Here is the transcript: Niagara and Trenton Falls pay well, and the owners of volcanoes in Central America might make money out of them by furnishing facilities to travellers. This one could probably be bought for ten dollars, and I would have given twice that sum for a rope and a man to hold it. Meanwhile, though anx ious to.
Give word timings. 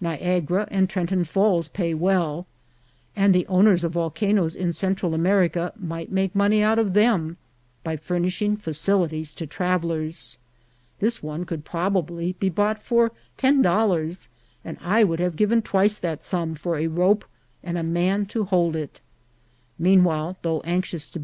Niagara 0.00 0.68
and 0.70 0.88
Trenton 0.88 1.24
Falls 1.24 1.66
pay 1.66 1.92
well, 1.92 2.46
and 3.16 3.34
the 3.34 3.44
owners 3.48 3.82
of 3.82 3.90
volcanoes 3.94 4.54
in 4.54 4.72
Central 4.72 5.12
America 5.12 5.72
might 5.76 6.12
make 6.12 6.36
money 6.36 6.62
out 6.62 6.78
of 6.78 6.92
them 6.94 7.36
by 7.82 7.96
furnishing 7.96 8.56
facilities 8.56 9.34
to 9.34 9.44
travellers. 9.44 10.38
This 11.00 11.20
one 11.20 11.44
could 11.44 11.64
probably 11.64 12.34
be 12.38 12.48
bought 12.48 12.80
for 12.80 13.10
ten 13.36 13.60
dollars, 13.60 14.28
and 14.64 14.78
I 14.80 15.02
would 15.02 15.18
have 15.18 15.34
given 15.34 15.62
twice 15.62 15.98
that 15.98 16.22
sum 16.22 16.54
for 16.54 16.76
a 16.78 16.86
rope 16.86 17.24
and 17.64 17.76
a 17.76 17.82
man 17.82 18.24
to 18.26 18.44
hold 18.44 18.76
it. 18.76 19.00
Meanwhile, 19.80 20.36
though 20.42 20.60
anx 20.60 20.92
ious 20.94 21.08
to. 21.08 21.20